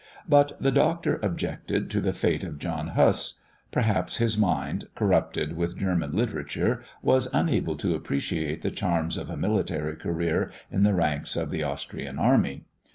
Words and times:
But 0.27 0.59
the 0.59 0.71
Doctor 0.71 1.19
objected 1.21 1.91
to 1.91 2.01
the 2.01 2.11
fate 2.11 2.43
of 2.43 2.57
John 2.57 2.87
Huss; 2.97 3.39
perhaps 3.71 4.17
his 4.17 4.35
mind, 4.35 4.87
corrupted 4.95 5.55
with 5.55 5.77
German 5.77 6.13
literature, 6.13 6.81
was 7.03 7.29
unable 7.31 7.75
to 7.75 7.93
appreciate 7.93 8.63
the 8.63 8.71
charms 8.71 9.15
of 9.15 9.29
a 9.29 9.37
military 9.37 9.95
career 9.95 10.49
in 10.71 10.81
the 10.81 10.95
ranks 10.95 11.35
of 11.35 11.51
the 11.51 11.61
Austrian 11.61 12.17
army. 12.17 12.63